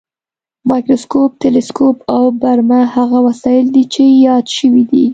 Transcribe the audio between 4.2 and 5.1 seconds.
یاد شوي دي.